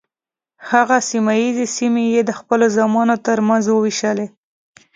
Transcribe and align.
هغه 0.69 0.97
سیمه 1.09 1.33
ییزې 1.41 1.67
سیمې 1.77 2.03
یې 2.13 2.21
د 2.25 2.31
خپلو 2.39 2.65
زامنو 2.75 3.15
تر 3.27 3.37
منځ 3.47 3.63
وویشلې. 3.69 4.27